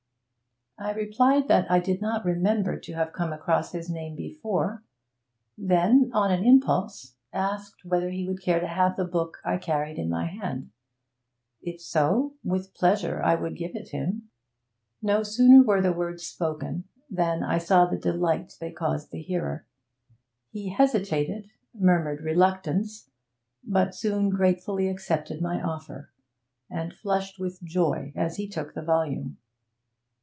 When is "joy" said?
27.61-28.13